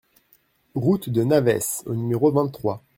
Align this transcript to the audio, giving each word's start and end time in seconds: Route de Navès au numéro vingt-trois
Route 0.73 1.09
de 1.11 1.23
Navès 1.23 1.83
au 1.85 1.93
numéro 1.93 2.31
vingt-trois 2.31 2.83